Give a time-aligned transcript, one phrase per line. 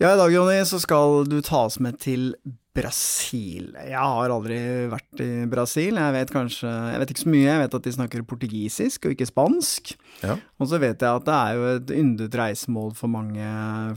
[0.00, 2.30] Ja, i dag Jonny, så skal du ta oss med til
[2.72, 3.66] Brasil.
[3.76, 4.56] Jeg har aldri
[4.88, 5.98] vært i Brasil.
[6.00, 7.42] Jeg vet kanskje Jeg vet ikke så mye.
[7.44, 9.92] Jeg vet at de snakker portugisisk og ikke spansk.
[10.22, 10.38] Ja.
[10.56, 13.44] Og så vet jeg at det er jo et yndet reisemål for mange,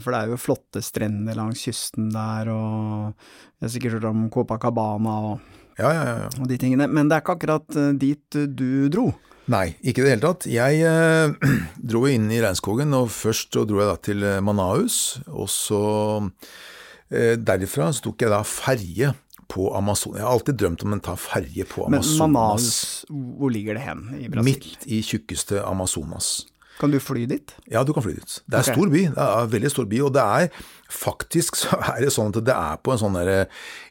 [0.04, 3.14] for det er jo flotte strender langs kysten der, og
[3.56, 6.26] jeg har sikkert hørt om Copacabana og, Ja, ja, ja.
[6.38, 6.88] og de tingene.
[6.90, 9.08] Men det er ikke akkurat eh, dit eh, du dro.
[9.52, 10.46] Nei, ikke i det hele tatt.
[10.48, 11.50] Jeg eh,
[11.90, 15.18] dro inn i regnskogen, og først dro jeg da til eh, Manaus.
[15.28, 15.82] Og så
[17.10, 19.12] eh, derifra så tok jeg da ferje
[19.50, 20.16] på Amazon.
[20.16, 22.16] Jeg har alltid drømt om å ta ferje på Amazonas.
[22.16, 22.70] Men Manaus,
[23.10, 24.48] hvor ligger det hen i Brasil?
[24.48, 26.32] Midt i tjukkeste Amazonas.
[26.80, 27.54] Kan du fly dit?
[27.70, 28.40] Ja, du kan fly dit.
[28.50, 28.74] Det er okay.
[28.74, 29.02] stor by.
[29.14, 32.42] Det er en veldig stor by, og det er faktisk så er det sånn at
[32.46, 33.46] det er på en sånn der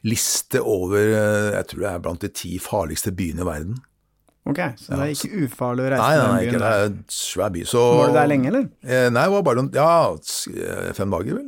[0.06, 3.82] liste over eh, Jeg tror det er blant de ti farligste byene i verden.
[4.44, 6.70] Ok, så det er ikke ufarlig å reise Nei, nei, til nei den byen det
[6.70, 7.62] er en svær by.
[7.68, 8.66] Så, Var du der lenge, eller?
[8.84, 9.92] Eh, nei, det var bare noen, ja,
[10.52, 11.46] eh, fem dager vel.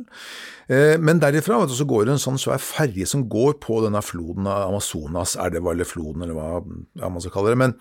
[0.67, 3.77] Eh, men derifra vet du, så går det en sånn svær ferje som går på
[3.85, 6.49] denne floden av Amazonas, er det var eller floden, eller hva
[6.97, 7.61] ja, man skal kalle det.
[7.61, 7.77] Men,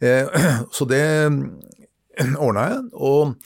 [0.00, 1.04] eh, så det
[2.38, 3.36] ordna jeg, og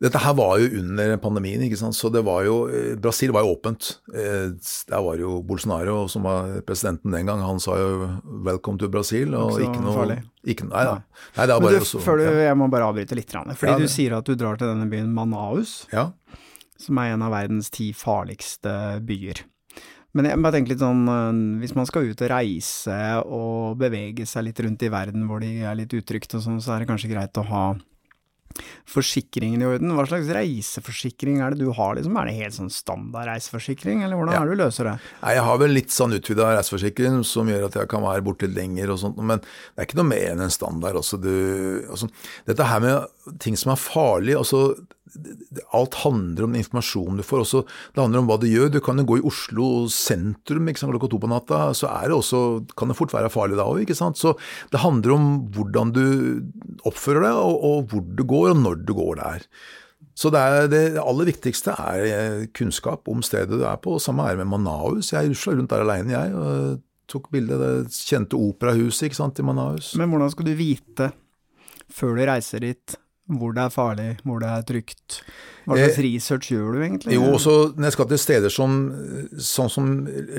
[0.00, 1.92] dette her var jo under pandemien, ikke sant?
[1.92, 3.98] så det var jo, eh, Brasil var jo åpent.
[4.14, 4.48] Eh,
[4.88, 8.08] Der var jo Bolsonaro som var presidenten den gang, han sa jo
[8.46, 9.34] 'welcome to Brasil'.
[9.36, 10.22] og Ikke noe, farlig.
[10.46, 11.02] Ikke, nei, da.
[11.36, 12.48] nei, det Men du, så- før du, ja.
[12.48, 15.12] jeg må bare avbryte litt, fordi Ja, du sier at du drar til denne byen
[15.12, 16.12] Manaus, Ja.
[16.78, 19.44] som er en av verdens ti farligste byer.
[20.14, 24.26] Men jeg bare tenker litt sånn, øh, hvis man skal ut og reise og bevege
[24.26, 26.88] seg litt rundt i verden hvor de er litt utrygt og sånn, så er det
[26.88, 27.74] kanskje greit å ha
[28.90, 29.92] forsikringen i orden.
[29.94, 32.16] Hva slags reiseforsikring er det du har, liksom?
[32.20, 34.42] Er det helt sånn standard reiseforsikring, eller hvordan Ja.
[34.42, 34.94] er det du løser det?
[35.22, 38.48] Nei, Jeg har vel litt sånn utvida reiseforsikring som gjør at jeg kan være borte
[38.52, 40.94] lenger og sånt, men det er ikke noe mer enn en standard.
[40.96, 41.20] også.
[41.20, 42.08] du, altså,
[42.46, 43.06] dette her med
[43.42, 44.74] ting som er farlig, altså
[45.74, 47.40] Alt handler om informasjonen du får.
[47.42, 47.60] Også,
[47.96, 48.68] det handler om hva du gjør.
[48.70, 52.12] Du kan jo gå i Oslo sentrum ikke sant, klokka to på natta, så er
[52.12, 52.42] det også,
[52.78, 53.90] kan det fort være farlig da òg.
[53.90, 54.36] Så
[54.70, 56.04] det handler om hvordan du
[56.86, 59.48] oppfører deg, og, og hvor du går, og når du går der.
[60.20, 63.96] Så det, er, det aller viktigste er eh, kunnskap om stedet du er på.
[63.96, 65.14] og Samme er med Manaus.
[65.14, 66.34] Jeg rusla rundt der alene, jeg.
[66.36, 69.94] og Tok bilde av det kjente operahuset ikke sant, i Manaus.
[69.98, 71.08] Men hvordan skal du vite,
[71.90, 72.94] før du reiser dit,
[73.38, 75.20] hvor det er farlig, hvor det er trygt?
[75.68, 77.12] Hva slags research gjør du egentlig?
[77.12, 78.76] Eh, Jo, også når jeg skal til steder som,
[79.36, 79.90] sånn som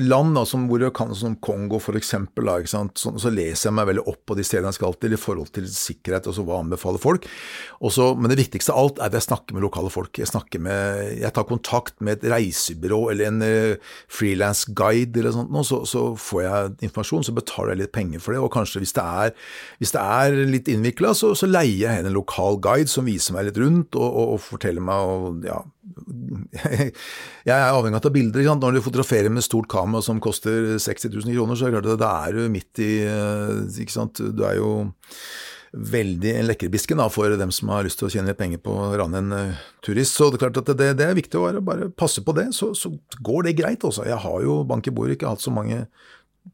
[0.02, 2.98] land, da, som, hvor jeg kan, som Kongo da, ikke sant?
[3.00, 5.52] Så, så leser jeg meg veldig opp på de stedene jeg skal til i forhold
[5.56, 7.28] til sikkerhet, og så hva anbefaler folk.
[7.80, 10.18] Også, men det viktigste av alt er at jeg snakker med lokale folk.
[10.20, 15.54] Jeg, snakker med, jeg tar kontakt med et reisebyrå eller en uh, frilansguide eller sånt,
[15.68, 18.42] så, så får jeg informasjon, så betaler jeg litt penger for det.
[18.42, 19.36] Og kanskje hvis det er,
[19.80, 23.50] hvis det er litt innvikla, så, så leier jeg en lokal guide som viser meg
[23.50, 25.60] litt rundt og, og, og forteller meg og, ja,
[27.50, 28.46] jeg er avhengig av å ta bilder.
[28.48, 28.66] Sant?
[28.66, 31.94] Når du fotograferer med stort kamera som koster 60 000 kroner, så er det klart
[31.94, 34.22] at da er du midt i eh, ikke sant?
[34.22, 34.72] Du er jo
[35.72, 38.74] veldig en lekkerbisken da, for dem som har lyst til å tjene litt penger på
[38.76, 40.18] å rane en eh, turist.
[40.18, 42.74] Så det er klart at det, det er viktig å bare, passe på det, så,
[42.78, 42.92] så
[43.24, 43.86] går det greit.
[43.88, 44.08] Også.
[44.08, 45.86] Jeg har jo bank i bordet ikke hatt så mange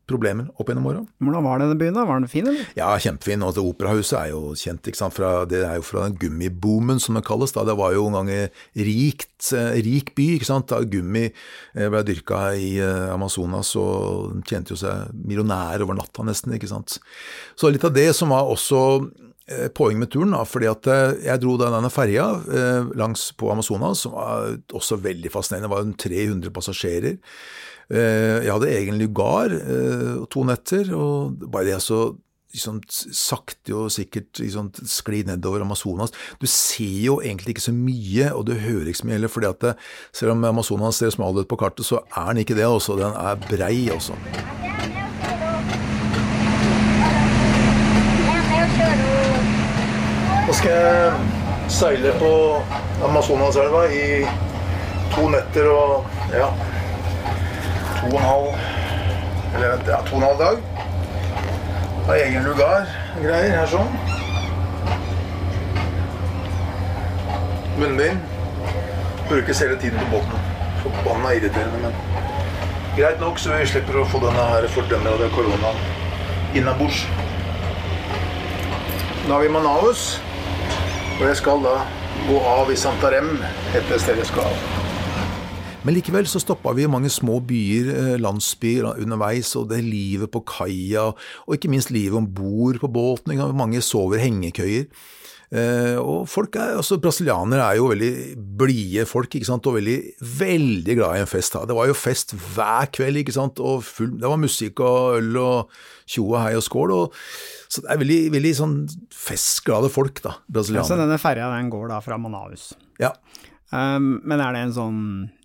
[0.07, 1.01] problemer opp gjennom åra.
[1.23, 2.05] Hvordan var denne byen da?
[2.07, 2.67] Var den fin, eller?
[2.77, 3.43] Ja, kjempefin.
[3.43, 5.15] Og operahuset er jo kjent, ikke sant.
[5.15, 7.53] Fra, det er jo fra den gummiboomen, som det kalles.
[7.55, 7.65] da.
[7.67, 8.31] Det var jo en gang
[8.75, 10.69] rikt, eh, rik by, ikke sant.
[10.71, 16.25] Da gummi eh, ble dyrka i eh, Amazonas, og tjente jo seg millionær over natta,
[16.27, 16.99] nesten, ikke sant.
[17.59, 18.83] Så litt av det som var også
[19.71, 20.87] poeng med turen, da, fordi at
[21.23, 22.25] jeg dro denne ferja
[22.99, 25.69] langs på Amazonas, som var også veldig fascinerende.
[25.69, 27.15] Det var jo 300 passasjerer.
[27.87, 32.09] Eh, jeg hadde egen lugar eh, to netter, og bare det så
[32.51, 32.81] liksom,
[33.15, 36.11] sakte og sikkert liksom, skli nedover Amazonas.
[36.41, 39.47] Du ser jo egentlig ikke så mye, og du hører ikke så mye heller, fordi
[39.47, 39.73] at det,
[40.11, 42.67] selv om Amazonas ser smal ut på kartet, så er den ikke det.
[42.67, 42.99] Også.
[42.99, 44.17] Den er brei også.
[50.47, 52.31] Nå skal jeg seile på
[53.03, 54.05] Amazonaselva i
[55.11, 56.47] to netter og ja,
[57.99, 58.47] to og en halv
[59.55, 60.57] Eller vent, ja, to og en halv dag.
[62.05, 63.89] Har egen lugar og greier her sånn.
[67.77, 68.21] Munnbind.
[69.29, 70.45] Brukes hele tiden på båten.
[70.83, 71.95] Forbanna irriterende, men
[72.97, 75.81] greit nok, så vi slipper å få denne her fordømmede koronaen
[76.57, 77.03] innabords.
[79.27, 80.07] Da er vi i Manaus,
[81.19, 81.77] og jeg skal da
[82.29, 83.37] gå av i Santarem,
[83.75, 84.76] etter stedet jeg skal av.
[85.87, 90.27] Men likevel så stoppa vi i mange små byer, eh, landsbyer underveis, og det livet
[90.33, 91.13] på kaia,
[91.47, 93.37] og ikke minst livet om bord på båten.
[93.55, 94.89] Mange sover hengekøyer.
[95.47, 98.11] Eh, og folk er, altså Brasilianere er jo veldig
[98.59, 99.63] blide folk ikke sant?
[99.69, 101.55] og veldig, veldig glad i en fest.
[101.55, 103.61] Det var jo fest hver kveld, ikke sant?
[103.63, 105.71] og full, det var musikk og øl og
[106.03, 106.95] tjo og hei og skål.
[106.97, 107.15] Og,
[107.71, 108.75] så det er veldig, veldig sånn
[109.15, 110.91] festglade folk, da, brasilianere.
[110.91, 112.73] Så denne ferja den går da fra Manaus?
[112.99, 113.15] Ja.
[113.67, 114.99] Um, men er det en sånn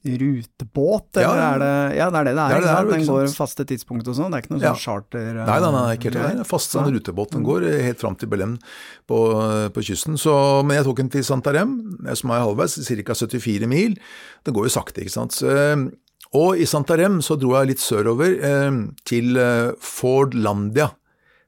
[0.07, 1.47] rutebåt, eller Ja, ja.
[1.55, 2.49] er det Ja, det er det det er.
[2.49, 4.63] Det er det det er, Den går faste tidspunkt og sånn, det er ikke noe
[4.63, 4.75] Ja.
[4.75, 6.21] sånn charter uh, Nei, nei, nei, ikke helt.
[6.39, 7.33] Det er fast sånn rutebåt.
[7.35, 8.55] Den går eh, helt fram til Belém
[9.11, 9.19] på,
[9.75, 10.15] på kysten.
[10.23, 11.75] Så, men jeg tok den til Santarem,
[12.07, 13.15] eh, som er halvveis, ca.
[13.27, 13.99] 74 mil.
[14.47, 15.35] Den går jo sakte, ikke sant.
[15.35, 15.77] Så, eh,
[16.39, 18.71] og i Santarem så dro jeg litt sørover, eh,
[19.05, 20.93] til eh, Fordlandia.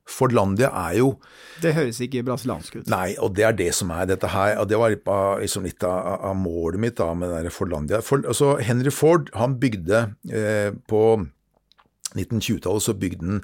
[0.05, 1.15] Fordlandia er jo
[1.63, 2.91] Det høres ikke brasiliansk ut.
[2.93, 4.59] Nei, og det er det som er dette her.
[4.61, 8.03] og Det var litt av, liksom litt av, av målet mitt da, med det Fordlandia.
[8.05, 11.03] For, altså, Henry Ford han bygde eh, på
[12.15, 13.43] 1920-tallet så bygde han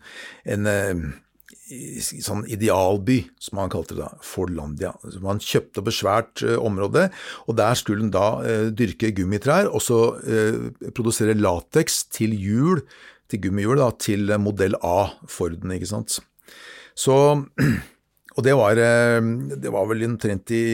[0.54, 1.04] en eh,
[2.00, 4.94] sånn idealby, som han kalte det da, Fordlandia.
[5.06, 7.08] Som Han kjøpte opp et svært eh, område,
[7.46, 12.82] og der skulle han da eh, dyrke gummitrær, og så eh, produsere lateks til hjul,
[13.30, 16.18] til gummihjul, da, til modell A, Forden, ikke sant.
[16.94, 17.16] Så
[18.36, 19.20] og det var, eh,
[19.60, 20.64] det var vel omtrent i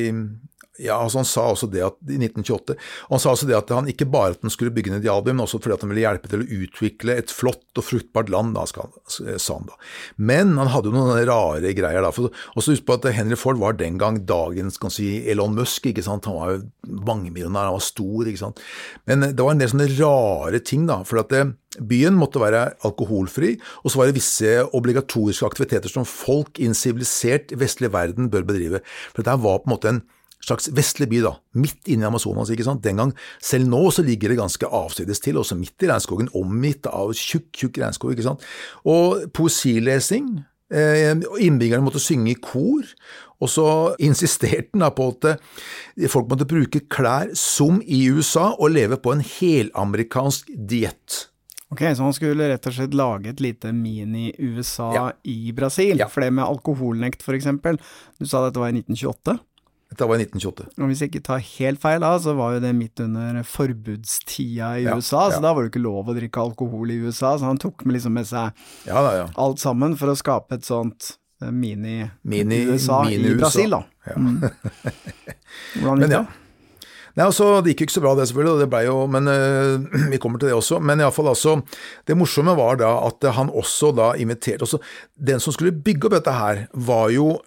[0.83, 3.73] ja, altså Han sa også det at i 1928 og Han sa også det at
[3.75, 6.05] han ikke bare at han skulle bygge ned idealby, men også fordi at han ville
[6.05, 9.77] hjelpe til å utvikle et flott og fruktbart land, da, skal, sa han da.
[10.17, 12.13] Men han hadde jo noen rare greier da.
[12.15, 15.89] For, også husk på at Henry Ford var den gang dagens kan si, Elon Musk.
[15.91, 16.29] ikke sant?
[16.29, 18.27] Han var jo mangemillionær, han var stor.
[18.27, 18.65] ikke sant?
[19.09, 21.03] Men det var en del sånne rare ting, da.
[21.07, 21.47] for at det,
[21.77, 26.77] Byen måtte være alkoholfri, og så var det visse obligatoriske aktiviteter som folk i en
[26.79, 28.81] sivilisert vestlig verden bør bedrive.
[29.13, 30.03] For dette var på en måte en
[30.43, 32.51] slags vestlig by, da, midt inne i Amazonas.
[32.51, 32.83] ikke sant?
[32.83, 33.13] Den gang,
[33.43, 37.51] Selv nå så ligger det ganske avsides til, også midt i regnskogen, omgitt av tjukk,
[37.53, 38.13] tjukk regnskog.
[38.13, 38.45] ikke sant?
[38.85, 40.45] Og poesilesing.
[40.71, 42.83] Eh, Innbyggerne måtte synge i kor.
[43.41, 48.71] Og så insisterte han på at eh, folk måtte bruke klær som i USA, og
[48.73, 51.27] leve på en helamerikansk diett.
[51.71, 55.13] Ok, Så han skulle rett og slett lage et lite mini-USA Ja.
[55.25, 55.99] i Brasil?
[55.99, 56.07] Ja.
[56.09, 57.79] For det med alkoholnekt, eksempel.
[58.21, 59.39] Du sa dette var i 1928?
[59.87, 60.65] Dette var i 1928.
[60.83, 64.73] Og hvis jeg ikke tar helt feil da, så var jo det midt under forbudstida
[64.81, 65.43] i Ja, USA, så ja.
[65.45, 68.17] da var det ikke lov å drikke alkohol i USA, så han tok med liksom
[68.19, 68.51] med seg
[68.89, 69.29] Ja da, ja.
[69.39, 73.85] alt sammen for å skape et sånt eh, Mini- mini-USA mini i Brasil, da.
[74.11, 74.19] Ja.
[75.79, 76.25] Hvordan gikk ja.
[76.25, 76.43] det?
[77.17, 79.87] Nei, altså, Det gikk jo ikke så bra, det selvfølgelig, det ble jo, men øh,
[80.13, 80.83] vi kommer til det også.
[80.85, 81.55] Men iallfall, altså,
[82.11, 84.83] det morsomme var da at han også da inviterte også,
[85.17, 87.39] Den som skulle bygge opp dette her, var jo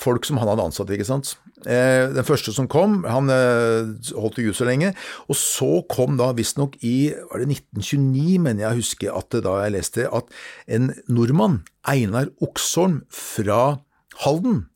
[0.00, 1.34] folk som han hadde ansatt, ikke sant.
[1.64, 4.92] Eh, den første som kom, han eh, holdt ikke ut så lenge.
[5.32, 9.56] Og så kom da visstnok i var det 1929, mener jeg husker at det da
[9.62, 10.28] jeg leste, at
[10.68, 13.80] en nordmann, Einar Oksholm fra
[14.24, 14.66] Halden,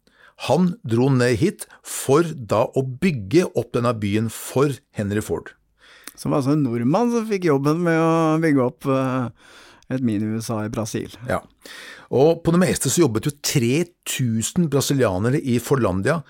[0.46, 5.52] han dro ned hit for da å bygge opp denne byen for Henry Ford.
[6.18, 9.28] Som altså en nordmann som fikk jobben med å bygge opp eh,
[9.94, 11.14] et mini-USA i Brasil.
[11.28, 11.40] Ja.
[12.14, 16.20] Og på det meste så jobbet jo 3000 brasilianere i Forlandia.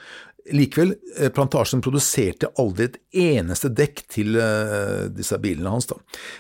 [0.54, 5.90] Likevel, eh, plantasjen produserte aldri et eneste dekk til eh, disse bilene hans.
[5.90, 5.98] da.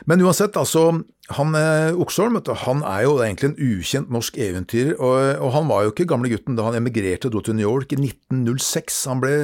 [0.08, 0.86] Men uansett, altså,
[1.36, 5.84] han eh, Oksholm han er jo egentlig en ukjent norsk eventyrer, og, og han var
[5.84, 9.04] jo ikke gamle gutten da han emigrerte og dro til New York i 1906.
[9.12, 9.36] Han ble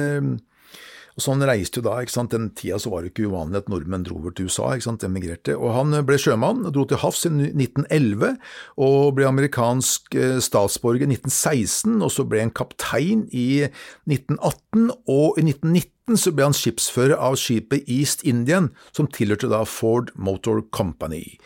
[1.15, 3.61] Og så han reiste jo da, ikke sant, Den tida så var det ikke uvanlig
[3.61, 5.55] at nordmenn dro over til USA, ikke sant, emigrerte.
[5.55, 8.35] Og han ble sjømann, dro til havs i 1911
[8.83, 12.01] og ble amerikansk eh, statsborger i 1916.
[12.03, 13.63] Og så ble han kaptein i
[14.11, 19.63] 1918, og i 1919 så ble han skipsfører av skipet East Indian, som tilhørte da
[19.69, 21.39] Ford Motor Company.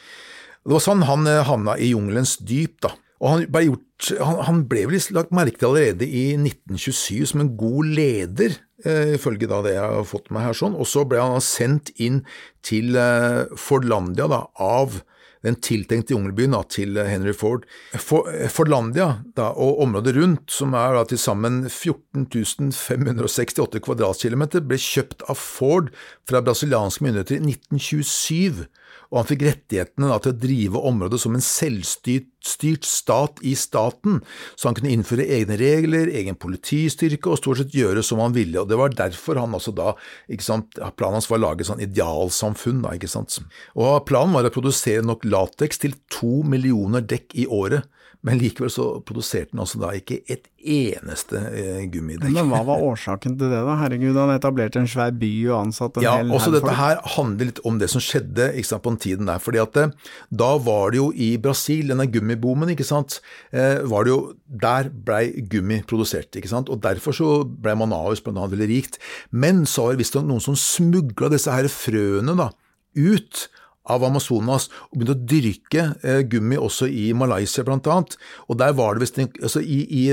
[0.65, 2.95] Det var sånn han eh, havna i jungelens dyp, da.
[3.19, 7.43] Og han ble, gjort, han, han ble vel lagt merke til allerede i 1927 som
[7.43, 10.55] en god leder, eh, ifølge da det jeg har fått med her.
[10.55, 12.23] sånn, Og så ble han sendt inn
[12.65, 15.01] til eh, Fordlandia da, av
[15.45, 17.65] den tiltenkte jungelbyen da, til Henry Ford.
[17.95, 25.23] For, Fordlandia da, og området rundt, som er da til sammen 14.568 kvadratkilometer, ble kjøpt
[25.31, 25.87] av Ford
[26.27, 28.67] fra brasilianske myndigheter i 1927
[29.09, 34.19] og han fikk rettighetene da, til å drive området som en selvstyrt stat i staten,
[34.53, 38.61] så han kunne innføre egne regler, egen politistyrke og stort sett gjøre som han ville.
[38.61, 39.95] og Det var derfor han altså da,
[40.29, 42.83] ikke sant, planen hans var å lage et sånn idealsamfunn.
[42.85, 43.39] da, ikke sant.
[43.75, 47.89] Og Planen var å produsere nok lateks til to millioner dekk i året.
[48.27, 52.33] Men likevel så produserte den altså da ikke et eneste eh, gummidekk.
[52.35, 53.75] Men hva var årsaken til det, da?
[53.79, 57.47] Herregud, han etablerte en svær by og ansatte en ja, hel også dette her handler
[57.47, 59.39] litt om det som skjedde ikke sant, på den tiden der.
[59.39, 59.93] fordi at eh,
[60.41, 63.21] Da var det jo i Brasil, denne gummiboomen, ikke sant,
[63.55, 64.19] eh, var det jo,
[64.67, 66.35] der blei gummi produsert.
[66.35, 68.99] ikke sant, og Derfor så blei Manaus blant annet veldig rikt.
[69.31, 72.51] Men så var det visstnok noen som smugla disse her frøene da,
[72.99, 73.47] ut
[73.89, 78.15] av Amazonas og begynte å dyrke eh, gummi også i Malaysia blant annet.
[78.47, 80.03] Og der var det visst, altså i, I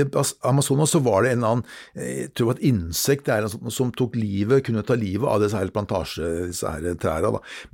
[0.47, 3.49] Amazonas så var det en annen, eh, jeg tror det var et insekt det er,
[3.51, 6.31] sånn som tok livet, kunne ta livet av disse her plantasje.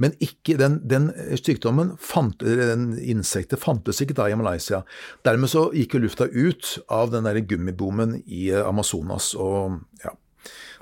[0.02, 4.84] Men ikke den, den sykdommen, fant, den insektet fantes ikke da i Malaysia.
[5.28, 9.34] Dermed så gikk jo lufta ut av den der gummiboomen i eh, Amazonas.
[9.40, 10.18] og ja.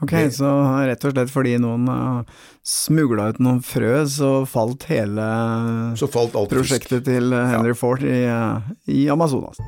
[0.01, 0.49] Ok, så
[0.87, 5.27] rett og slett fordi noen uh, smugla ut noen frø, så falt hele
[5.99, 6.57] Så falt alt fisk.
[6.57, 9.61] prosjektet til Henry Henry Ford i, uh, i Amazonas.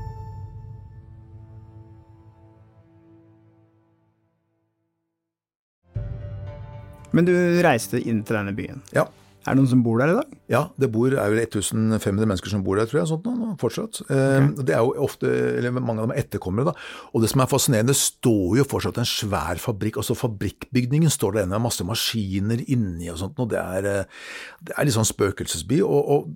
[7.14, 8.82] Men du reiste inn til denne byen.
[8.96, 9.06] Ja.
[9.44, 10.36] Er det noen som bor der i dag?
[10.52, 14.00] Ja, det bor, er vel 1500 mennesker som bor der, tror jeg, sånt nå, fortsatt.
[14.06, 14.48] Okay.
[14.64, 16.76] Det er jo ofte, eller mange av dem er etterkommere, da.
[17.12, 21.48] Og det som er fascinerende, står jo fortsatt en svær fabrikk, altså fabrikkbygningen står der
[21.48, 24.24] ennå, masse maskiner inni og sånt, og det er, eh,
[24.64, 25.84] det er litt sånn spøkelsesby.
[25.84, 26.32] og, og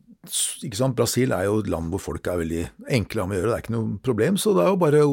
[0.98, 2.66] Brasil er jo et land hvor folk er veldig
[2.98, 4.38] enkle om å gjøre, det er ikke noe problem.
[4.38, 5.06] Så det er jo bare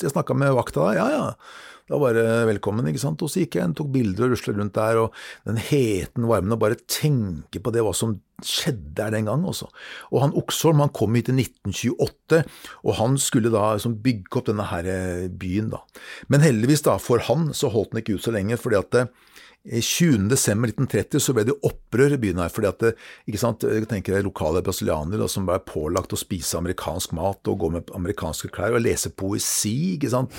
[0.00, 1.26] Jeg snakka med vakta der, ja ja.
[1.92, 3.20] Da var det velkommen, ikke sant.
[3.20, 5.16] Og så gikk jeg inn, tok bilder og rusla rundt der, og
[5.48, 9.68] den heten varmen, og bare tenke på det, hva som skjedde der den gang, også.
[10.08, 12.40] Og han Oksholm, han kom hit i 1928,
[12.80, 15.82] og han skulle da liksom bygge opp denne her eh, byen, da.
[16.32, 19.06] Men heldigvis, da, for han, så holdt den ikke ut så lenge, fordi at det,
[19.62, 20.26] 20.
[20.26, 22.90] desember 1930 så ble det opprør i byen her, fordi at det,
[23.30, 27.60] ikke sant, jeg tenker det lokale brasilianere som ble pålagt å spise amerikansk mat og
[27.62, 30.34] gå med amerikanske klær og lese poesi, ikke sant.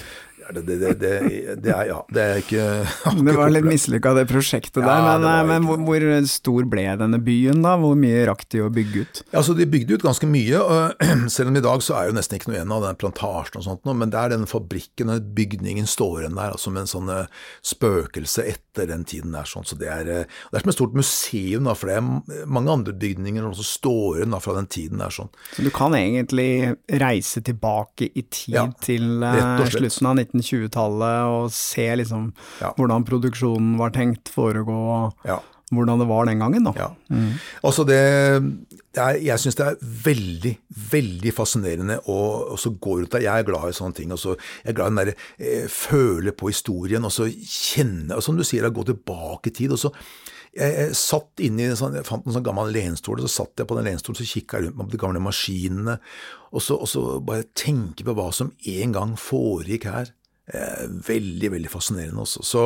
[0.52, 2.64] Det, det, det, det, det er ja, det er ikke
[3.28, 6.68] Det var litt mislykka det prosjektet der, Ja, men, det eh, men hvor, hvor stor
[6.70, 7.76] ble denne byen da?
[7.80, 9.22] Hvor mye rakk de å bygge ut?
[9.30, 12.18] Ja, altså De bygde ut ganske mye, og selv om i dag så er jo
[12.18, 15.32] nesten ikke noe igjen av den plantasjen og sånt, men det er den fabrikken, den
[15.38, 17.42] bygningen står igjen der, altså som en sånn eh,
[17.74, 19.48] spøkelse etter den tiden der.
[19.50, 22.48] sånn, så Det er, eh, det er som et stort museum, da, for det er
[22.50, 25.14] mange andre bygninger som står igjen fra den tiden der.
[25.14, 25.32] sånn.
[25.56, 31.50] Så du kan egentlig reise tilbake i tid Ja, til og slutten av 1920-tallet og
[31.56, 32.74] se liksom Ja.
[32.78, 35.40] hvordan produksjonen var tenkt foregå, og Ja.
[35.72, 36.74] hvordan det var den gangen, da.
[36.75, 36.90] Ja.
[37.63, 38.02] Altså det,
[38.94, 40.58] det er, jeg syns det er veldig,
[40.92, 43.22] veldig fascinerende å gå rundt der.
[43.25, 44.12] Jeg er glad i sånne ting.
[44.13, 48.22] Også, jeg er glad i den derre eh, føle på historien, og så kjenne og
[48.24, 49.72] Som du sier, gå tilbake i tid.
[49.72, 49.92] og så
[50.54, 53.58] jeg, satt inne i en sånn, jeg fant en sånn gammel lenstol, og så satt
[53.58, 55.96] jeg på den lenstolen så kikka rundt på de gamle maskinene,
[56.54, 60.12] og så, og så bare tenke på hva som en gang foregikk her.
[60.52, 62.42] Eh, veldig, veldig fascinerende også.
[62.44, 62.64] Så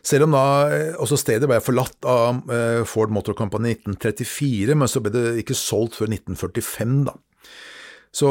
[0.00, 4.76] selv om da eh, også stedet ble forlatt av eh, Ford Motor Company i 1934,
[4.80, 7.18] men så ble det ikke solgt før 1945, da.
[8.20, 8.28] Så,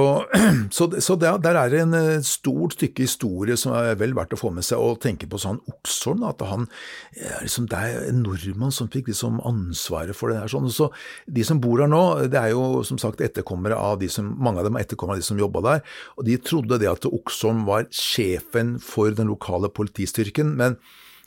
[0.72, 4.32] så, så der, der er det en eh, stort stykke historie som er vel verdt
[4.36, 6.70] å få med seg, og tenke på sånn Oksholm, at han
[7.18, 10.52] eh, liksom, det er en nordmann som fikk liksom ansvaret for det her.
[10.54, 10.72] Sånn.
[10.72, 10.88] Så
[11.28, 14.64] De som bor her nå, det er jo som sagt etterkommere av de som, mange
[14.64, 15.86] av dem er etterkommere av de som jobba der,
[16.16, 20.80] og de trodde det at Oksholm var sjefen for den lokale politistyrken, men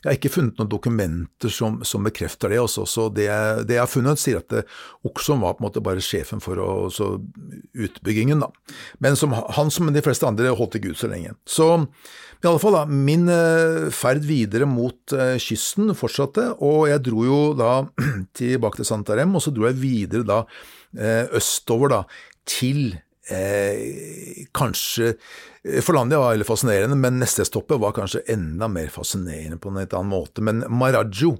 [0.03, 2.59] jeg har ikke funnet noen dokumenter som, som bekrefter det.
[2.61, 2.85] Også.
[2.85, 3.25] Så det,
[3.65, 4.53] det, jeg har funnet, sier at
[5.07, 6.69] Oksom var på en måte bare sjefen for å,
[7.73, 8.43] utbyggingen.
[8.45, 8.51] Da.
[9.03, 11.33] Men som, han som de fleste andre holdt ikke ut så lenge.
[11.49, 11.71] Så
[12.37, 17.25] i alle fall da, min uh, ferd videre mot uh, kysten fortsatte, og jeg dro
[17.25, 17.71] jo da
[18.37, 20.43] tilbake til Santarem, og så dro jeg videre da
[21.37, 21.97] østover da,
[22.47, 22.95] til
[24.55, 25.13] kanskje
[25.83, 29.95] Forlandia var veldig fascinerende, men neste stoppet var kanskje enda mer fascinerende på en helt
[29.97, 30.43] annen måte.
[30.45, 31.33] Men Marajo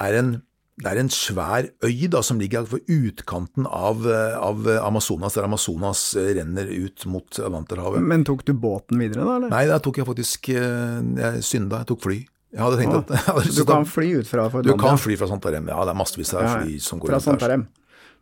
[0.00, 0.34] er en
[0.74, 6.02] det er en svær øy da, som ligger på utkanten av, av, Amazonas, der Amazonas
[6.18, 8.02] renner ut mot Atlanterhavet.
[8.02, 9.36] Men tok du båten videre, da?
[9.36, 9.52] eller?
[9.54, 12.18] Nei, da tok jeg faktisk eh, Jeg synda, jeg tok fly.
[12.54, 14.74] Jeg hadde tenkt ah, at, du kan fly ut fra Forlandia?
[14.74, 15.78] Du kan fly fra Santarem, ja.
[15.86, 17.56] Det er massevis av fly som går fra rundt der.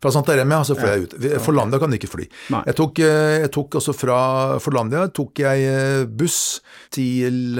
[0.03, 1.13] Fra Santaremia så fløy jeg ut.
[1.43, 2.27] Forlandia kan ikke fly.
[2.51, 4.17] Jeg tok, eh, jeg tok, også fra
[4.59, 6.59] Forlandia tok jeg eh, buss
[6.91, 7.55] til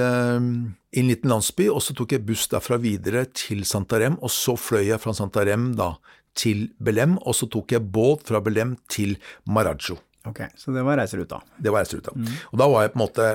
[0.93, 4.53] i en liten landsby, og så tok jeg buss derfra videre til Santarem, og så
[4.59, 5.95] fløy jeg fra Santarem da
[6.37, 9.15] til Belem, og så tok jeg båt fra Belem til
[9.49, 9.97] Marajo.
[10.25, 11.41] Ok, Så det var reiseruta?
[11.57, 12.13] Det var reiseruta.
[12.15, 12.27] Mm.
[12.53, 13.25] Og da var jeg på en måte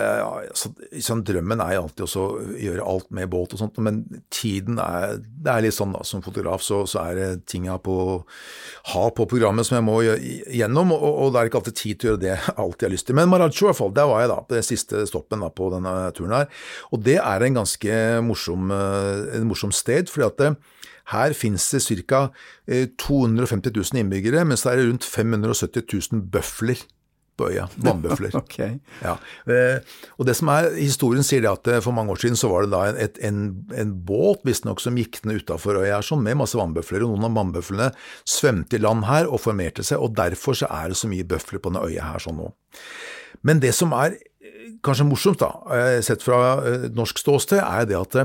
[0.56, 0.70] så,
[1.04, 2.22] sånn, Drømmen er jo alltid å
[2.64, 3.98] gjøre alt med båt og sånt, men
[4.32, 6.00] tiden er Det er litt sånn, da.
[6.08, 7.98] Som fotograf så, så er det ting har på,
[8.94, 12.08] har på programmet som jeg må gjennom, og, og det er ikke alltid tid til
[12.08, 13.18] å gjøre det jeg har lyst til.
[13.20, 15.68] Men Marajo, i hvert fall, der var jeg da, på den siste stoppen da, på
[15.74, 16.64] denne turen her.
[16.88, 20.52] Og det er en ganske morsom, eh, en morsom sted, fordi at det,
[21.14, 22.28] her finnes det ca.
[22.68, 26.84] 250 000 innbyggere, mens det er rundt 570 000 bøfler
[27.38, 27.68] på øya.
[27.86, 28.34] Vannbøfler.
[28.36, 28.78] okay.
[29.02, 29.14] ja.
[29.46, 29.80] Eh,
[30.18, 32.66] og det som er, Historien sier det at eh, for mange år siden så var
[32.66, 33.42] det da en, en,
[33.78, 37.04] en båt visstnok som gikk ned utafor øya sånn, med masse vannbøfler.
[37.06, 37.92] og Noen av vannbøflene
[38.28, 41.62] svømte i land her og formerte seg, og derfor så er det så mye bøfler
[41.62, 42.50] på denne øya her sånn nå.
[43.46, 44.18] Men det som er
[44.84, 45.52] kanskje morsomt, da,
[46.04, 46.58] sett fra
[46.94, 48.18] norsk ståsted, er det at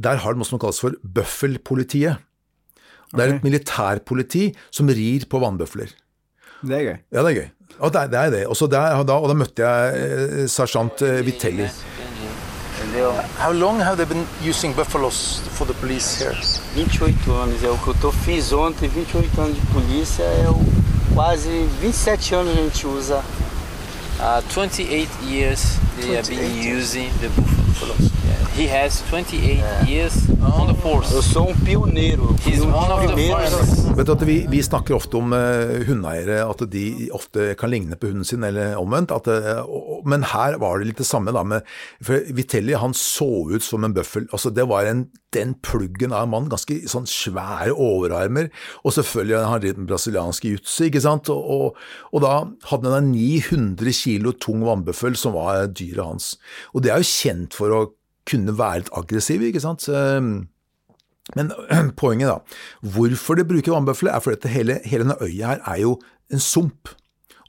[0.00, 2.20] der har de noe som kalles for bøffelpolitiet.
[3.10, 5.90] Det er et militærpoliti som rir på vannbøfler.
[6.62, 6.96] Det er gøy.
[7.10, 7.48] Ja, det er gøy.
[7.80, 8.46] Og det, det er det.
[8.46, 11.68] Også der, da, og da møtte jeg eh, sersjant eh, Vitelli.
[13.38, 16.34] How long have they been using buffaloes for the police here?
[16.74, 17.62] 28 anos.
[17.62, 20.22] É o que eu tô, fiz ontem, 28 anos de polícia.
[20.22, 20.58] É o,
[21.14, 23.22] quase 27 anos a gente usa.
[24.20, 28.09] Uh, 28 years they 28 have been using the buffaloes.
[28.60, 30.12] He has 28 years
[30.58, 31.14] on the force.
[31.14, 32.36] Eu sou um pioneiro.
[32.44, 33.86] He's one of the first.
[33.96, 37.96] Vet du at vi, vi snakker ofte om uh, hundeeiere, at de ofte kan ligne
[37.96, 39.14] på hunden sin, eller omvendt.
[39.16, 41.32] At, uh, men her var det litt det samme.
[41.32, 41.64] da, med,
[42.04, 44.26] for Vitelli han så ut som en bøffel.
[44.28, 48.50] altså Det var en, den pluggen av en mann, ganske sånn svære overarmer,
[48.84, 51.32] og selvfølgelig han hadde den brasilianske jutsu, ikke sant.
[51.32, 51.80] Og, og,
[52.12, 52.34] og, da
[52.68, 56.34] hadde han en 900 kilo tung vannbøffel som var dyret hans.
[56.74, 57.80] Og det er jo kjent for å
[58.28, 59.86] kunne være litt aggressive, ikke sant.
[61.36, 61.52] Men
[62.00, 62.38] poenget, da.
[62.94, 65.98] Hvorfor de bruker vannbøfler, er fordi hele, hele denne øya her er jo
[66.32, 66.90] en sump.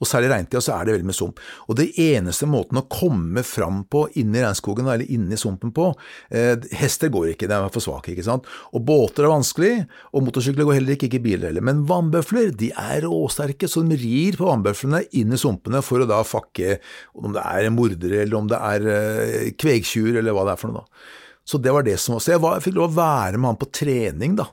[0.02, 1.42] Og særlig regntida så er det veldig mye sump.
[1.70, 5.92] Og det eneste måten å komme fram på inni regnskogen eller inni sumpen på
[6.34, 8.50] eh, Hester går ikke, de er for svake, ikke sant.
[8.74, 9.72] Og båter er vanskelig,
[10.12, 11.66] og motorsykler går heller ikke, ikke biler heller.
[11.70, 16.10] Men vannbøfler de er råsterke, så de rir på vannbøflene inn i sumpene for å
[16.10, 16.80] da fakke
[17.22, 20.74] om det er mordere eller om det er eh, kvegtjuver eller hva det er for
[20.74, 20.84] noe.
[20.84, 21.20] da.
[21.46, 22.24] Så det var det som var.
[22.24, 24.50] Så jeg, var, jeg fikk lov å være med han på trening, da.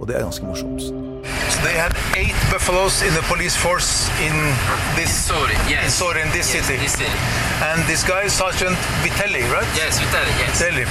[0.00, 1.43] Og det er ganske morsomt.
[1.64, 4.36] They had eight buffaloes in the police force in
[5.00, 5.84] this Sorry, yes.
[5.84, 6.76] in, Sorry, in this, yes, city.
[6.76, 7.18] this city.
[7.64, 9.64] And this guy is Sergeant Vitelli, right?
[9.72, 10.60] Yes, Vitelli, yes.
[10.60, 10.84] Vitelli.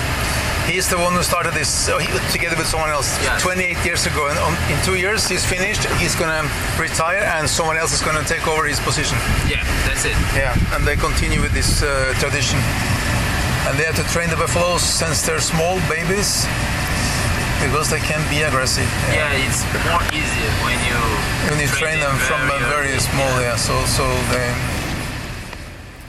[0.66, 3.44] He's the one who started this he, together with someone else yes.
[3.44, 4.26] 28 years ago.
[4.30, 5.86] And on, in two years, he's finished.
[6.02, 6.42] He's going to
[6.82, 9.20] retire, and someone else is going to take over his position.
[9.46, 10.18] Yeah, that's it.
[10.34, 12.58] Yeah, and they continue with this uh, tradition.
[13.70, 16.50] And they have to train the buffaloes since they're small babies
[17.64, 18.90] because they can be aggressive.
[19.08, 21.00] Yeah, yeah it's more easier when you
[21.50, 23.34] when you train, train them from very, very small.
[23.40, 24.48] Yeah, so so they.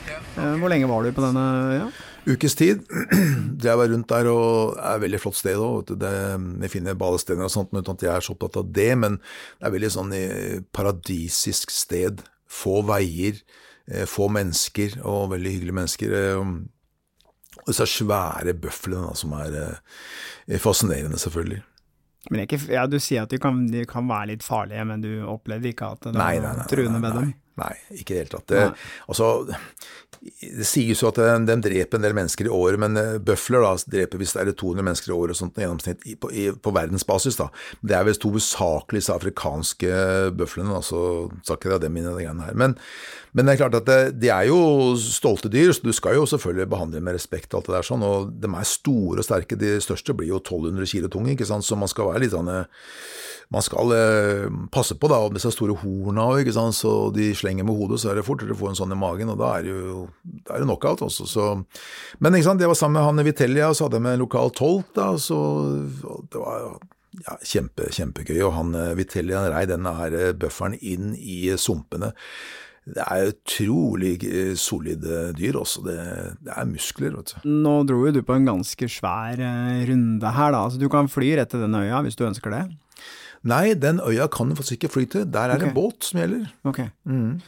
[0.09, 0.59] Yeah.
[0.59, 1.47] Hvor lenge var du på denne
[1.79, 1.87] Ja?
[2.27, 2.83] Ukes tid.
[3.67, 5.93] Jeg var rundt der, og det er et veldig flott sted òg.
[6.63, 8.93] Vi finner badestener og sånt, uten at jeg er så opptatt av det.
[8.97, 10.15] Men det er veldig sånn
[10.73, 12.23] paradisisk sted.
[12.49, 13.43] Få veier,
[13.93, 16.17] eh, få mennesker, og veldig hyggelige mennesker.
[17.61, 21.63] Og disse svære bøflene da, som er eh, fascinerende, selvfølgelig.
[22.31, 25.11] Men ikke, ja, Du sier at de kan, de kan, være litt farlige, men du
[25.29, 27.33] opplevde ikke at det nei, nei, nei, var truende med dem?
[27.61, 28.49] Nei, ikke i det hele tatt.
[28.51, 28.63] Det,
[29.07, 29.29] altså,
[30.25, 33.63] det sies jo at de, de dreper en del mennesker i året, men eh, bøfler
[33.65, 36.73] da, dreper hvis det er 200 mennesker i året sånt, i gjennomsnitt på, i, på
[36.75, 37.39] verdensbasis.
[37.39, 37.51] da.
[37.85, 40.01] Det er visst hovedsakelig disse afrikanske
[40.39, 41.03] bøflene, altså,
[41.45, 42.57] så ikke det er dem inne i de greiene her.
[42.65, 42.79] Men,
[43.37, 44.59] men det er klart at det, de er jo
[45.01, 47.91] stolte dyr, så du skal jo selvfølgelig behandle dem med respekt og alt det der
[47.91, 49.61] sånn, og de er store og sterke.
[49.61, 52.51] De største blir jo 1200 kilo tunge, ikke sant, så man skal være litt sånn
[52.51, 52.89] eh,
[53.53, 57.77] man skal eh, passe på da, med disse store horna òg, så de slenger med
[57.77, 59.75] hodet, så er det fortere å få en sånn i magen, og da er det
[59.75, 60.07] jo
[60.47, 61.05] da er det knockout.
[62.25, 64.25] Men ikke sant, jeg var sammen med han Vitellia, og så hadde jeg med en
[64.25, 65.39] lokal tolk, da, så
[66.33, 66.77] det var
[67.23, 68.41] ja, kjempe, kjempegøy.
[68.49, 72.15] Og han eh, Vitellia rei denne her bøfferen bufferen inn i sumpene.
[72.85, 75.85] Det er utrolig eh, solide dyr også.
[75.87, 75.99] Det,
[76.45, 77.51] det, er muskler, vet du.
[77.65, 79.41] Nå dro jo du på en ganske svær
[79.89, 80.65] runde her, da.
[80.69, 82.65] Så du kan fly rett til den øya hvis du ønsker det?
[83.45, 85.27] Nei, den øya kan du faktisk ikke fly til.
[85.33, 85.75] Der er det okay.
[85.77, 86.47] båt som gjelder.
[86.65, 86.81] Ok.
[87.05, 87.41] Mm.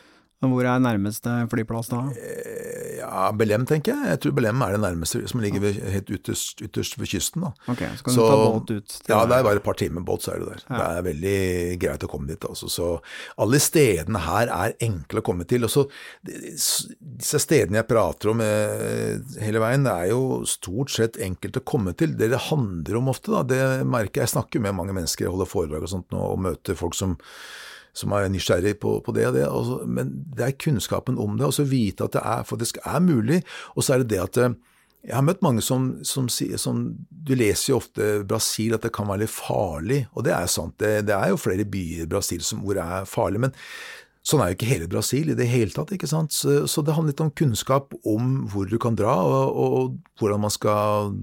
[0.52, 2.02] Hvor er nærmeste flyplass da?
[2.16, 4.11] Eh, ja, Belem, tenker jeg.
[4.12, 7.44] Jeg tror Belem er det nærmeste, som ligger ved, helt ytterst, ytterst, ved kysten.
[7.46, 7.52] da.
[7.72, 8.96] Ok, Så kan så, du ta båt ut?
[9.09, 10.62] ja, det er bare et par timer båt, så er du der.
[10.68, 10.76] Ja.
[10.76, 11.37] Det er veldig
[11.85, 12.44] greit å komme dit.
[12.48, 12.68] altså.
[12.72, 12.88] Så
[13.42, 15.64] alle stedene her er enkle å komme til.
[15.68, 15.87] og så
[16.26, 21.64] Disse stedene jeg prater om eh, hele veien, det er jo stort sett enkelt å
[21.66, 22.16] komme til.
[22.18, 24.26] Det det handler om ofte, da, det merker jeg.
[24.26, 27.16] Jeg snakker med mange mennesker, jeg holder foredrag og sånt nå, og møter folk som
[27.96, 29.44] som er nysgjerrig på, på det og det.
[29.48, 33.02] Altså, men det er kunnskapen om det, og så vite at det er, faktisk er
[33.04, 33.42] mulig.
[33.74, 34.56] Og så er det det at eh,
[35.06, 39.06] jeg har møtt mange som, som som, Du leser jo ofte Brasil at det kan
[39.09, 40.74] være litt farlig, og det er sant.
[40.82, 43.44] Det, det er jo flere byer i Brasil som, hvor det er farlig.
[43.46, 43.54] Men
[44.26, 45.92] Sånn er jo ikke hele Brasil i det hele tatt.
[45.94, 46.34] ikke sant?
[46.34, 50.54] Så, det handler litt om kunnskap om hvor du kan dra, og, og, hvordan man
[50.54, 51.14] skal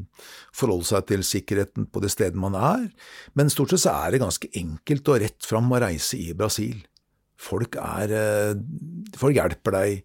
[0.56, 2.88] forholde seg til sikkerheten på det stedet man er.
[3.36, 6.80] Men stort sett så er det ganske enkelt og rett fram å reise i Brasil.
[7.44, 8.56] Folk, er, eh,
[9.20, 10.04] folk hjelper deg.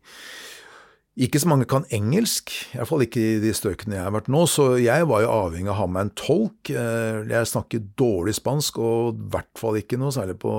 [1.19, 4.69] Ikke så mange kan engelsk, iallfall ikke i de strøkene jeg har vært nå, så
[4.79, 6.71] jeg var jo avhengig av å ha med en tolk.
[6.71, 10.53] Eh, jeg snakker dårlig spansk, og i hvert fall ikke noe særlig på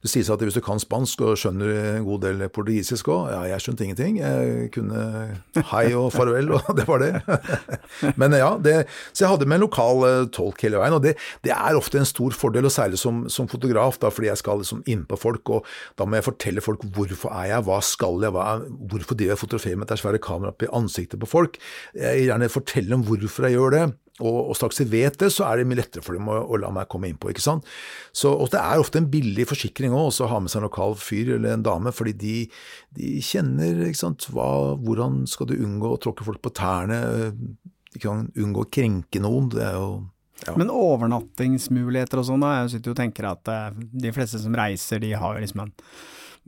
[0.00, 3.42] Det sies at hvis du kan spansk og skjønner en god del portugisisk òg Ja,
[3.52, 4.16] jeg skjønte ingenting.
[4.22, 5.02] Jeg kunne
[5.74, 7.12] hei og farvel, og det var det.
[8.20, 8.74] Men ja, det,
[9.12, 12.00] så jeg hadde med en lokal eh, tolk hele veien, og det, det er ofte
[12.00, 15.52] en stor fordel, og særlig som, som fotograf, da, fordi jeg skal liksom innpå folk,
[15.52, 15.68] og
[16.00, 18.48] da må jeg fortelle folk hvorfor er jeg, hva skal jeg, hva,
[18.88, 21.60] hvorfor driver jeg fotograferer med dette svære kameraet i ansiktet på folk.
[21.96, 23.84] Jeg vil gjerne fortelle dem hvorfor jeg gjør det.
[24.22, 26.58] Og, og straks de vet det, så er det mye lettere for dem å, å
[26.62, 27.32] la meg komme inn på.
[27.32, 27.66] ikke sant?
[28.14, 30.94] Så, og Det er ofte en billig forsikring òg, å ha med seg en lokal
[31.00, 32.36] fyr eller en dame, fordi de,
[32.94, 37.00] de kjenner ikke sant, hva, hvordan skal du unngå å tråkke folk på tærne,
[37.34, 39.50] de kan unngå å krenke noen.
[39.54, 39.88] det er jo
[40.42, 40.54] ja.
[40.58, 42.42] Men overnattingsmuligheter og sånn.
[42.58, 45.62] Jeg sitter jo og tenker at eh, de fleste som reiser, de har jo liksom
[45.64, 45.72] en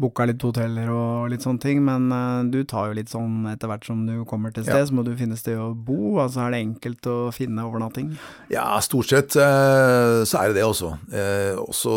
[0.00, 3.70] booka litt hoteller og litt sånne ting, men uh, du tar jo litt sånn etter
[3.70, 4.88] hvert som du kommer til sted, ja.
[4.88, 6.18] så må du finne sted å bo.
[6.20, 8.10] Altså er det enkelt å finne overnatting?
[8.52, 10.92] Ja, stort sett uh, så er det det også.
[11.12, 11.96] Uh, også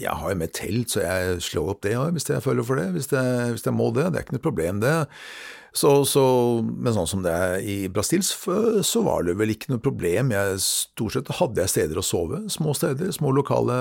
[0.00, 2.90] jeg har jo med telt, så jeg slår opp det hvis jeg føler for det.
[2.96, 4.10] Hvis jeg, hvis jeg må det.
[4.10, 4.98] Det er ikke noe problem, det.
[5.76, 6.22] Så, så,
[6.66, 10.32] men sånn som det er i Brasil, så var det vel ikke noe problem.
[10.34, 12.44] Jeg, stort sett hadde jeg steder å sove.
[12.52, 13.80] Små steder, små lokale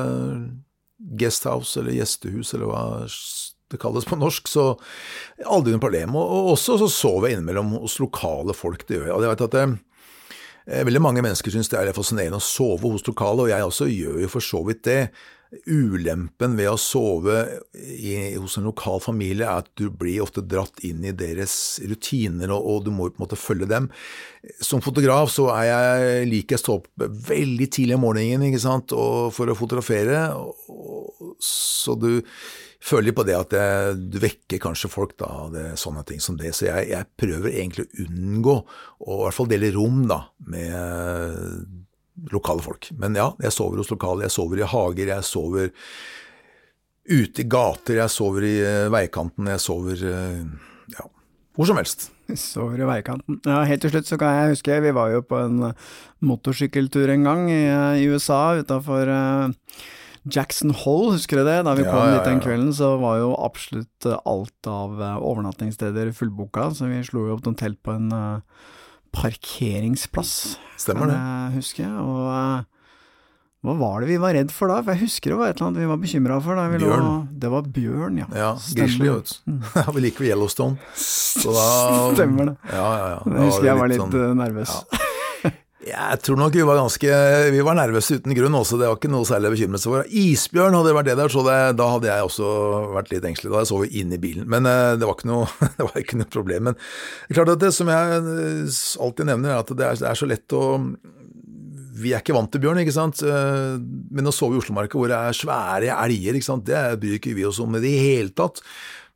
[0.99, 2.83] guesthouse eller gjestehus eller hva
[3.69, 4.63] det kalles på norsk, så
[5.45, 6.15] aldri noe problem.
[6.17, 9.15] Og, og også så sov jeg innimellom hos lokale folk, det gjør jeg.
[9.15, 9.65] Og jeg vet at det,
[10.65, 13.89] eh, Veldig mange mennesker syns det er fascinerende å sove hos lokale, og jeg også
[13.89, 15.01] gjør jo for så vidt det.
[15.65, 17.39] Ulempen ved å sove
[17.73, 22.53] i, hos en lokal familie er at du blir ofte dratt inn i deres rutiner,
[22.53, 23.89] og, og du må på en måte følge dem.
[24.61, 26.87] Som fotograf så er jeg, liker jeg å opp
[27.31, 28.93] veldig tidlig om morgenen ikke sant?
[28.93, 32.11] Og for å fotografere, og, så du
[32.79, 36.53] føler på det at jeg, du vekker kanskje folk, da, det, sånne ting som det.
[36.55, 41.78] Så jeg, jeg, prøver egentlig å unngå å i hvert fall dele rom da, med
[42.33, 42.89] lokale folk.
[42.99, 45.69] Men ja, jeg sover hos lokale, jeg sover i hager, jeg sover
[47.09, 51.05] ute i gater, jeg sover i uh, veikanten, jeg sover uh, ja,
[51.57, 52.09] hvor som helst.
[52.37, 53.39] Sover i veikanten.
[53.47, 55.71] Ja, helt til slutt så kan jeg huske, vi var jo på en
[56.21, 57.63] motorsykkeltur en gang i,
[58.03, 59.79] i USA utafor uh,
[60.27, 61.61] Jackson Hole, husker du det?
[61.65, 65.15] Da vi ja, kom dit den kvelden, så var jo absolutt eh, alt av eh,
[65.29, 68.67] overnattingssteder fullboka, så vi slo jo opp noen telt på en uh,
[69.15, 70.33] parkeringsplass.
[70.79, 71.15] Stemmer det.
[71.19, 71.87] Jeg huske.
[71.99, 72.67] og uh,
[73.59, 74.79] hva var det vi var redd for da?
[74.85, 76.55] For jeg husker det var et eller annet vi var bekymra for.
[76.55, 77.03] Da vi bjørn.
[77.03, 78.29] Lå, det var bjørn, ja.
[78.31, 79.51] Ja, Grizzly, vet du.
[79.51, 79.59] Mm.
[79.97, 80.79] vi liker Yellowstone.
[80.95, 81.67] Så da
[82.15, 82.55] Stemmer det.
[82.71, 83.19] Ja, ja, ja.
[83.25, 84.77] Det, jeg husker jeg var litt, litt sånn, nervøs.
[84.79, 85.05] Ja.
[85.79, 87.19] Jeg tror nok vi var ganske
[87.53, 90.09] Vi var nervøse uten grunn også, det var ikke noe særlig å bekymre seg for.
[90.21, 92.49] Isbjørn hadde vært det der, så det, da hadde jeg også
[92.97, 93.53] vært litt engstelig.
[93.53, 94.49] Da jeg sov inn i bilen.
[94.51, 95.47] Men eh, det var ikke noe,
[95.87, 96.67] var ikke noe problem.
[96.67, 96.81] Men
[97.31, 100.29] klart at det som jeg eh, alltid nevner, er at det er, det er så
[100.29, 100.65] lett å
[101.99, 103.23] vi er ikke vant til bjørn, ikke sant.
[103.23, 106.67] Eh, men å sove i Oslomarka hvor det er svære elger, ikke sant?
[106.67, 108.59] det bryr ikke vi oss om i det hele tatt.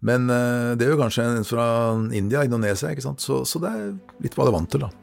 [0.03, 1.65] Men det er jo kanskje en fra
[2.11, 3.23] India, Indonesia, ikke sant.
[3.23, 3.87] Så, så det er
[4.23, 5.02] litt hva det er vant til, da.